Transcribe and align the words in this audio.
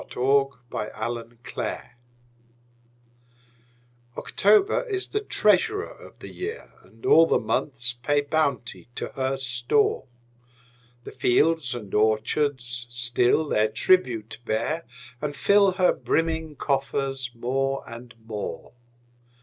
Paul 0.09 0.57
Laurence 0.71 0.93
Dunbar 0.97 1.35
October 1.53 1.95
OCTOBER 4.17 4.87
is 4.89 5.09
the 5.09 5.19
treasurer 5.21 5.85
of 5.93 6.17
the 6.17 6.27
year, 6.29 6.73
And 6.81 7.05
all 7.05 7.27
the 7.27 7.37
months 7.39 7.93
pay 8.01 8.21
bounty 8.21 8.89
to 8.95 9.09
her 9.09 9.37
store: 9.37 10.05
The 11.03 11.11
fields 11.11 11.75
and 11.75 11.93
orchards 11.93 12.87
still 12.89 13.47
their 13.47 13.67
tribute 13.69 14.39
bear, 14.43 14.85
And 15.21 15.35
fill 15.35 15.73
her 15.73 15.93
brimming 15.93 16.55
coffers 16.55 17.29
more 17.35 17.83
and 17.87 18.15
more. 18.25 18.73